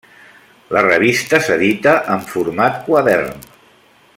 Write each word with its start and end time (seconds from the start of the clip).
La 0.75 0.81
revista 0.85 1.39
s'edita 1.47 1.93
amb 2.15 2.33
format 2.33 2.81
quadern. 2.89 3.45